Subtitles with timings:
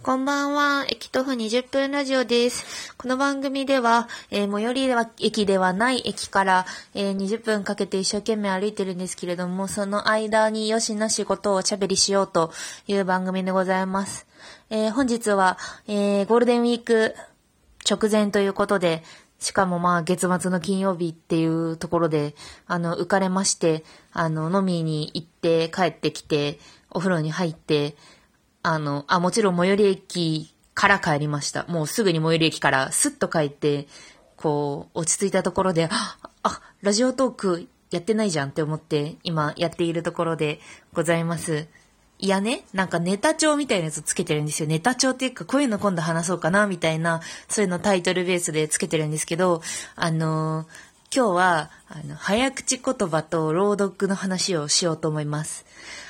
[0.00, 0.86] こんばんは。
[0.88, 2.94] 駅徒歩20分ラジオです。
[2.96, 12.52] この番組では、えー最寄りは駅ではない駅から、えー20分かけて一生懸命歩いてるんですけれども、その間によしなしことをおしゃべりしようと
[12.86, 14.28] いう番組でございます。
[14.70, 15.58] えー本日は、
[15.88, 17.16] えーゴールデンウィーク
[17.84, 19.02] 直前ということで、
[19.40, 22.36] しかもまあ月末の金曜日っていうところで、
[22.68, 26.60] あの、浮かれまして、あの、飲みに行って帰ってきて、
[26.90, 27.96] お風呂に入って、
[28.62, 31.64] あの、あ、もちろん最寄り駅から帰りました。
[31.68, 33.86] もうすぐに最寄り駅からスッと帰って、
[34.36, 40.60] こう、落ち着いたところで、あ、あラジオトークやってないじゃんって思って、今やっているところで
[40.92, 41.66] ございます。
[42.20, 44.68] いやね、なんかネタ帳みたいなやつつけてるんですよ。
[44.68, 49.62] ネタ帳っていうか、こういうの今度話そうかな、みたいな、そういうのタイトルベースでつけてるんですけど、
[49.94, 55.64] あのー今日は、あの、早口言葉と朗読の話をしようと思います。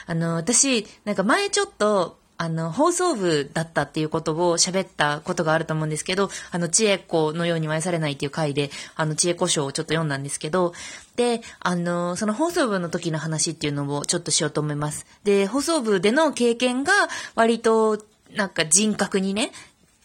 [0.06, 10.72] あの、私、なんか前ちょっと、あの、放送部だったっていうことを喋ったことがあると思うんですけど、あの、知恵子のように愛されないっていう回で、あの、知恵子賞をちょっと読んだんですけど、
[11.16, 15.05] で、あの、その放送部の時の話っていうのをちょっとしようと思います。
[15.25, 16.92] で、放送部での経験が
[17.34, 17.98] 割と、
[18.34, 19.50] なんか人格にね、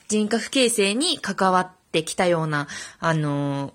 [0.07, 2.67] 人格形成に関わってきたような、
[2.99, 3.73] あの、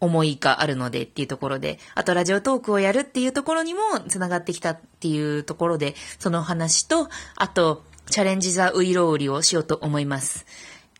[0.00, 10.46] 思いがあるのでっていうところで、あとラジオトークをやるっていうところにも繋がってきたっていうところで、その話と、あと、チャレンジザウイロウリをしようと思います。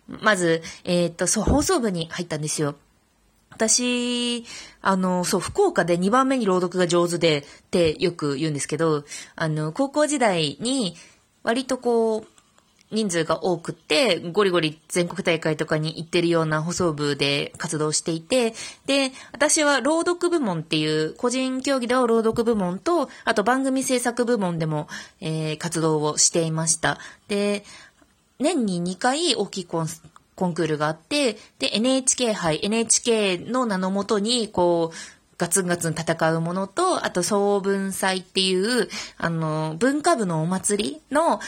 [0.09, 2.77] まず、えーっと、そう、放送部に入ったんですよ。
[3.51, 4.45] 私、
[4.83, 10.97] あの、そう、福岡で2番目に朗読が上手でってよく言うんですけど、あの、高校時代に
[11.43, 12.36] 割とこう、
[12.93, 18.55] 人数が多くて、ゴリゴリ全国大会とかに行ってるような放送部で活動していて、
[18.87, 24.89] で、私は朗読部門っていう、個人競技では朗読部門と、あと番組制作部門でも、
[25.21, 26.99] えー活動をしていました。
[27.29, 27.65] で、
[28.39, 29.89] 年に2回大きいコン
[30.37, 34.97] コンクールがあって、で、NHK 杯、NHK の名のもとに、こう、
[35.39, 38.89] ガツンガツン戦うものと、あと総文祭っていう、
[39.19, 41.41] あの、文化部のお祭りの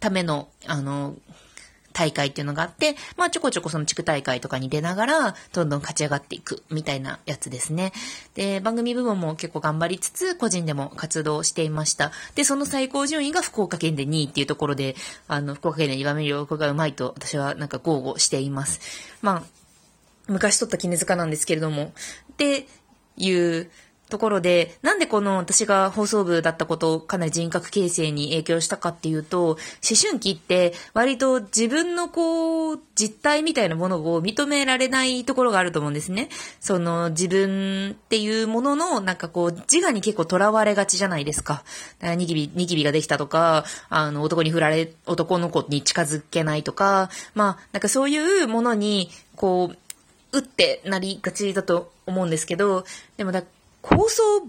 [0.00, 1.16] ための、あの、
[1.96, 7.94] 大会っていうのがあって、まあちょこちょこその地区大会とかに出ながら、どんどん勝ち上がっていくみたいなやつですね。
[8.34, 12.12] で、番組部門も結構頑張りつつ、個人でも活動していました。
[12.34, 14.94] で、その最高順位が福岡県で2位っていうところで、
[15.26, 18.80] あの、福岡県で2番目に朗読がうまいと私はなんか豪語しています。
[19.22, 19.42] まあ、
[20.28, 21.94] 昔取った絹塚なんですけれども、
[22.32, 22.66] って
[23.16, 23.70] いう
[24.08, 29.58] ところで、なんでこの私が放送部だったことをかなり人格形成に影響したかっていうと、思
[30.00, 36.28] 春期って割と自分のこう、実態みたいなものを認められないところがあると思うんですね。
[36.60, 41.64] その自分っていうもののなんかこう、自我に結構囚われがちじゃないですか。
[42.02, 49.76] ニキビ、ニキビができたとか、あの、男に振られ、男の子に近づけないとか、まあ、なんかそういうものに、こう、
[50.32, 52.84] うってなりがちだと思うんですけど、
[53.16, 53.42] でもだ、
[53.88, 54.40] 放送っ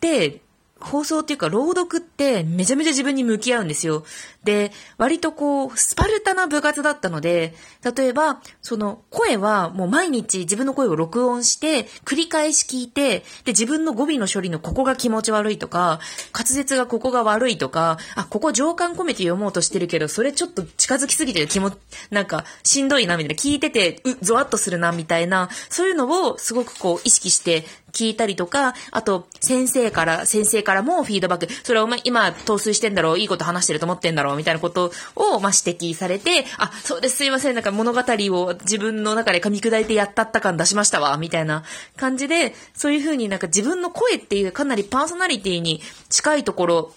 [0.00, 0.40] て、
[0.80, 4.04] 放送っていうか朗読ってめちゃめちゃ自分に向き合うんですよ。
[4.44, 7.54] で、割とこう、スパルタな部活だったので、
[7.96, 16.00] 例えば、その声はもう毎日自分の声を録音して、繰り返し聞いて、で、自分の語尾の処理のここが気持ち悪いとか、
[16.34, 21.72] 滑舌がここが悪いとか、あ、ここ情感込めて読もうとしてるけど、それちょっと近づきすぎてる気も、
[22.10, 41.62] なんかしんどいなみたいな、聞いてて、う、ゾワッとするなみたいな、そういうのをすごくこう意識して聞いたりとか、あと、先生から、先生からもフィードバック、それはお前今、陶酔してんだろう、いいこと話してると思ってんだろう、みたいなことを、まあ、指摘されて、あ、そうです、すいません、なんか物語を自分の中で噛み砕いてやったった感出しましたわ、みたいな
[41.96, 46.94] 感じで、そういうふうになんか自分の声っていうかなりパーソナリティに近いところ、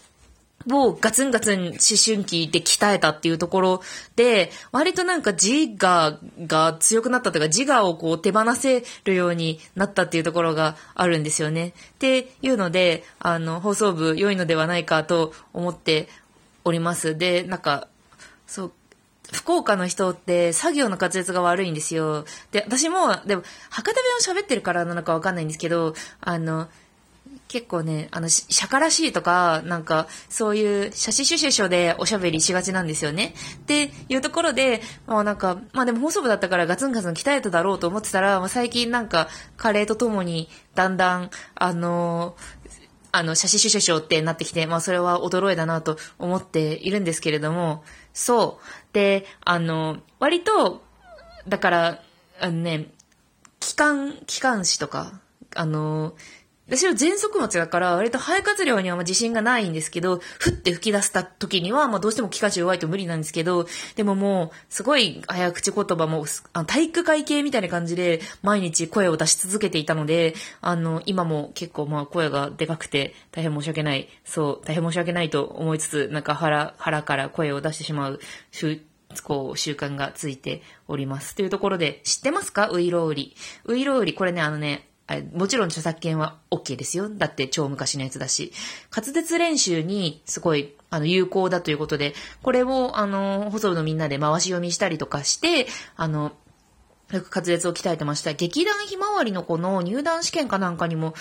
[0.72, 3.82] をガツンガツン思春期で鍛えたっていうところ
[4.16, 11.70] で、割となんか自我が強くなったというか、自我をこう手放せるようになったっていうところがあるんですよね。
[11.70, 16.10] っていうので、あの、放送部良いのではないかと思って
[16.64, 17.18] おります。
[17.18, 17.88] で、なんか、
[18.46, 18.72] そう、
[19.32, 22.26] 福岡の人って作業の滑舌が悪いんですよ。
[22.52, 26.68] で、私も、でも、博多弁を喋ってるからなのかわかんないんですけど、あの、
[27.48, 33.34] 結構ね、あの、釈迦らしいとか、なんか、そういう、写真シュシュシュでおしゃべりしがちなんですよね。
[33.56, 42.36] っていうところで、まあなんか、まあでも放送部だったからガツンガツン鍛えただろうと思ってたら、まあ最近なんか、カレーとともに、だんだん、あの
[43.12, 47.84] あの、写真シュシュシュってなってきて、まあそれは驚いだなと思っているんですけれども、
[48.14, 48.94] そう。
[48.94, 50.84] で、あの、割と、
[51.48, 52.04] だから、
[52.40, 52.92] あのね、
[53.60, 55.22] 機関、機関誌とか、
[55.56, 56.14] あの、
[56.68, 78.20] 私は全速持ちだから、割と肺活量には自信がないんですけど、ふって吹き出した時には、まあどうしても気化弱いと無理なんですけど、でももう、すごい早口言葉も、あ体育会系みたいな感じで、毎日声を出し続けていたので、あの、今も結構まあ声がでかくて、大変申し訳ない、そう、大変申し訳ないと思いつつ、なんか腹、腹から声を出してしまう、
[79.24, 81.34] こう、習慣がついております。
[81.34, 82.70] というところで、知ってますか？
[82.72, 83.36] ウイロウリ。
[83.64, 84.87] ウイロウリ、これね、あのね、
[85.34, 87.10] もちろん著作権は OK ですよ。
[87.10, 88.52] だって超昔のやつだし。
[88.96, 96.34] 滑舌練習にすごい、あの、有効だということで、これを、あの、細部のみんなで回し読みしたりとかして、あの、
[97.12, 98.34] よく滑舌を鍛えてました。
[98.34, 101.14] 劇団ひまわりの子の入団試験かなんかにも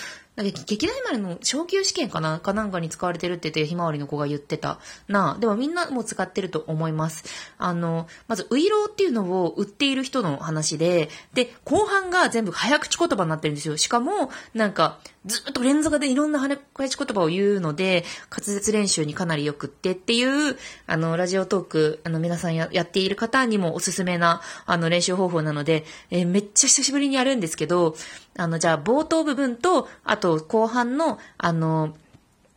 [0.43, 7.23] 劇団ひまわりの昇級試験かなかなんかに使われてるって言ってひまわりの子が言ってたなでもみんなも使ってると思います。
[7.57, 13.77] あの、まず、ウイローっていうのを売っている人の話で、で、後半が全部早口言葉になってるんですよ。
[13.77, 27.95] しかも、なんか、ずっと連続でいろんな早口言葉を言うので、滑舌練習にかなりよくってっていう、あの、ラジオトーク、あの、皆さんややっている方にもおすすめな、あの、練習方法なので、えー、めっちゃ久しぶりにやるんですけど、
[28.37, 31.95] あの、じゃあ、冒頭部分と、あと、と後半の、あの、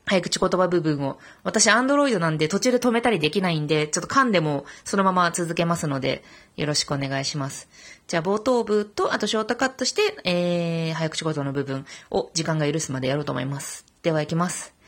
[0.06, 1.19] 早口言葉部分を。
[1.44, 6.25] 私、アンドロイドなんで途中で止めたりできないんで、ちょっと噛んでもそのまま続けますので、
[6.56, 7.69] よろしくお願いします。
[8.08, 13.84] じゃあ、冒頭部と、あとショートカットして、えー、早口言葉の部分を時間が許すまでやろうと思います。
[14.02, 14.79] では、行きます。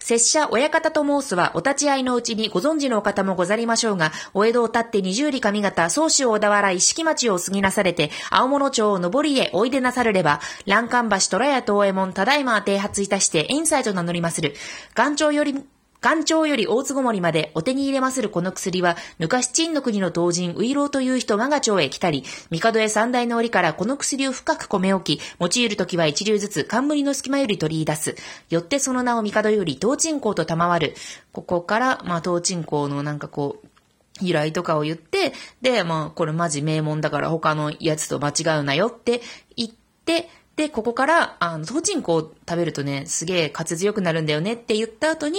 [0.00, 14.54] 拙者、親方と申すは、お立ち会いのうちにご存知のお方もござりましょうが、お江戸を立って二十里上方、宗主小田原石木町を過ぎなされて、青物町を上りへおいでなされれば、欄干橋虎屋東江門、ただいま停発いたして、インサイと名乗りまする。
[14.96, 15.64] 岩頂より
[16.00, 28.16] 岩頂より大津ごもりまでお手に入れまするこの薬は、昔陳の国の当人、ウイローという人我が町へ来たり、帝へ三大の折からこの薬を深く込め置き、用いるときは一流ずつ冠の隙間より取り出す。
[28.48, 30.94] よってその名を帝より東鎮公と賜る。
[31.32, 33.68] ここから、まあ、東鎮公のなんかこう、
[34.20, 39.20] 由来とかを言って、で、まあ、これマジ名門だから他のやつと間違うなよって
[39.56, 39.70] 言っ
[40.04, 45.38] て、で、ここから、あの、東鎮公食べるとね、すげえ滑強くなるんだよねって言った後に、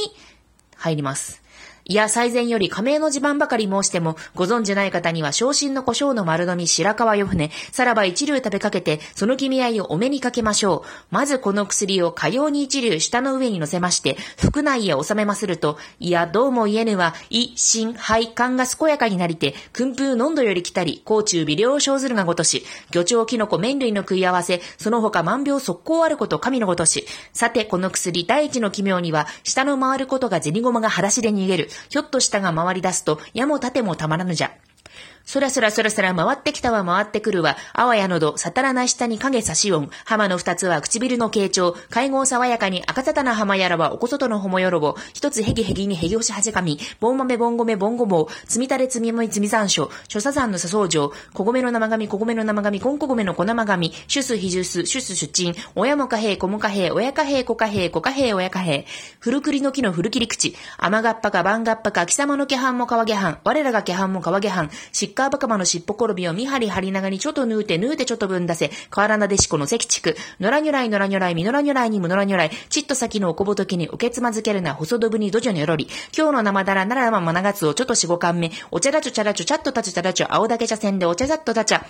[0.79, 1.41] 入ります。
[1.89, 10.87] いや、最前より加盟の地盤ばかり申しても、ご存じない方には昇進の胡椒の丸飲み白川よ船、さらば一流食べかけて、その君合いをお目にかけましょう。
[11.09, 27.07] まずこの薬をかように一流下の上に乗せまして、腹内へ収めますると、いや、どうも言えぬは、胃、心、肺、肝が健やかになりて、訓風濃度より来たり、甲虫微量生ずるがごとし、魚鳥キノコ麺類の食い合わせ、その他万病速攻あること神のごとし。
[27.33, 31.69] さて、この薬第一の奇妙には、下の回ることが銭駒が裸足で逃げる。
[31.89, 34.51] ひょっとしたが回り出すと、矢も盾もたまらぬじゃ。
[35.29, 37.55] そらそらそらそら回ってきたわ回ってくるわ。
[37.73, 39.91] あわやのど、さたらな下に影差し音。
[40.03, 41.75] 浜の二つは唇の傾聴。
[41.91, 44.95] 会合爽やかに赤沙汰な浜やらはおこそとのほもよろぼ。
[45.13, 46.79] 一つへぎへぎにへぎ押しはじかみ。
[46.99, 48.47] ぼん豆ぼんごめぼんごぼう。
[48.47, 49.91] つみたれつみもいつみ残暑。
[50.07, 51.13] 諸佐山の笹草城。
[51.35, 53.93] 小米の生紙小米の生紙こんこ米の小生紙。
[54.07, 55.53] シュスヒジュス、シュス出陳。
[55.75, 58.85] 親もかへい、子もかへい、親かへい、子かへい、子かへい、親かへい。
[59.19, 60.55] 古栗の木の古切り口。
[60.79, 63.37] 甘がっぱか番がっぱか貴様の気半も川下半。
[63.43, 64.71] 我らが気半も川下半。
[64.91, 81.85] しっ川バカマの尻尾転びを見張り張りながにちょっとぬうてぬうてちょっと分出せ、河原なでしこの関地区、野良如来野良如来、みのらにょらいにむのらにょらい、ちっと先のおこぼときにおけつまずけるな、細どぶにどじょにょろり、今日の生だらならままながつをちょっと四五巻目、おちゃらちょちゃらちょちゃっとたちゃらちょ、青だけ茶せんでおちゃざっとたちゃ、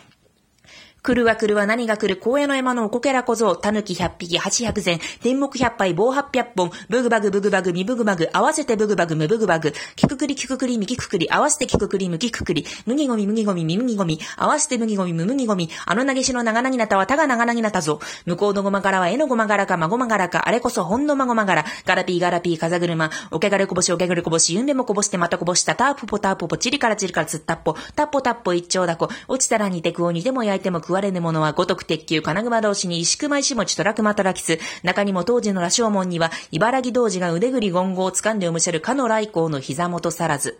[1.01, 18.01] 来るは来るは何が来る、荒野の山のおこけら小僧、狸百匹、八百千、天目百杯、棒八百本、ブグバグブグバグ、ミブグバグ、合わせてブグバグ、ムブグバグ、キククリキククリ、ミキククリ、合わせてキククリ、ムキククリ、麦ゴミ麦ゴミ、ミ麦ゴミ、合わせて麦ゴミ、ム麦ゴミ、あの投げしの長なぎなたはたが長なぎなたぞ。
[18.25, 40.59] 向こうのごま柄は絵のごま柄か、まごま柄か、あれこそほんのまごま柄、ガラピーガラピー、風車、おけがれこぼし、おけがれこぼし、ゆんべもこぼしてまたこぼした、ターポポターポポ、チリからチリからつったっぽ、タッポタッポ一丁だこ、落ちたら煮てくを煮ても焼いても食われぬものはご徳鉄球金熊同士に石熊石持トラクマトラキス、中にも当時の羅生門には、茨城童子が腕ぐり言語を掴んでおむしゃるかの来光の膝元さらず。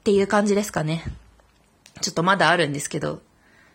[0.00, 1.04] っていう感じですかね。
[2.02, 3.22] ちょっとまだあるんですけど、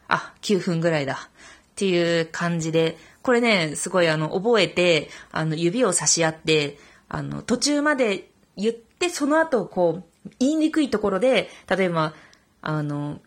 [0.07, 1.13] あ、9分ぐらいだ。
[1.15, 1.29] っ
[1.73, 6.77] ていう感じで、これね、すごいあの、覚えて、あの、指を差し合って、
[7.09, 12.13] あの、途中まで言って、その後、こう、言いにくいところで、例えば、
[12.61, 13.19] あの、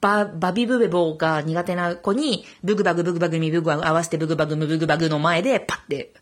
[0.00, 6.12] バ、バビブベボーが苦手な子に、ブグバグブグバグミブグバグ合わせてブグバグムブグバグの前でパッて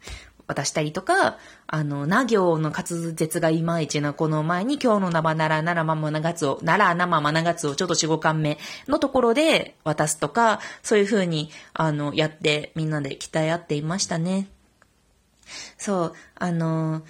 [0.46, 14.48] 渡したりとか、あの、な行の滑舌がいまいちなこの前に今日の生ならならままながつを、なら生ままながつをちょっと4、5巻目のところで渡すとか、そういう風に、あの、やってみんなで鍛え合っていましたね。
[15.76, 17.02] そう、あの、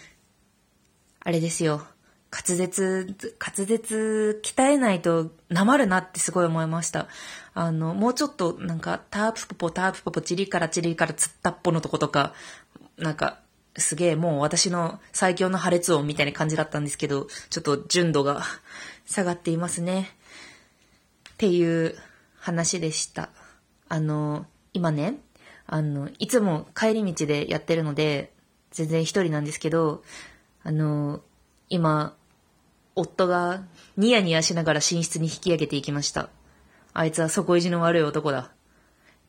[1.20, 1.87] あれですよ。
[2.32, 7.06] 滑舌、滑舌鍛えないとなまるなってすごい思いました。
[7.52, 12.32] あの、もうちょっとなんか、タープポポタープポポチリからチリからつったっぽのとことか、
[12.96, 13.40] なんか、
[13.76, 18.42] すげえもう私の最強の破裂音みたいな感じだったんですけど、ちょっと純度が
[19.04, 20.10] 下がっていますね。
[21.34, 21.96] っていう
[22.38, 23.28] 話でした。
[23.88, 25.18] あの、今ね、
[25.66, 28.32] あの、いつも帰り道でやってるので、
[28.70, 30.02] 全然一人なんですけど、
[30.62, 31.20] あの、
[31.68, 32.16] 今、
[32.94, 33.62] 夫が
[33.96, 36.28] ニヤニヤしながら寝室に引き上げていきました。
[36.92, 38.52] あいつは底意地の悪い男だ。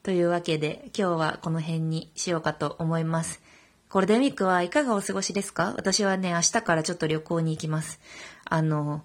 [0.04, 3.42] というわけで、今日はこの辺にしようかと思います。
[3.90, 5.74] ゴールデンウィークはいかがお過ごしですか？
[5.78, 8.02] 私はね、明日からちょっと旅行に行きます。
[8.44, 9.04] あの、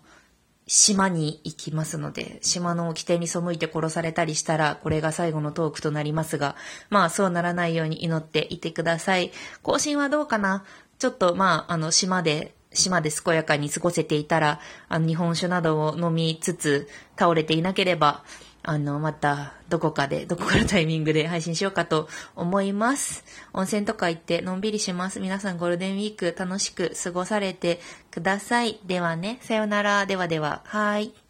[0.66, 6.56] 島に行きますので、島の掟に背いて殺されたりしたら、これが最後のトークとなりますが、
[6.90, 9.30] まあそうならないように祈っていてください。
[9.62, 10.64] 更新はどうかな？
[10.98, 18.24] ちょっとまあ、あの、島で島で健やかに過ごせていたら、あの、日本酒などを飲みつつ、倒れていなければ、
[18.62, 23.24] あの、また、どこかで、どこかのタイミングで配信しようかと思います。
[23.52, 25.20] 温泉とか行ってのんびりします。
[25.20, 28.78] 皆さんゴールデンウィーク楽しく過ごされてください。
[28.84, 30.06] ではね、さよなら。
[30.06, 31.27] ではでは、はい。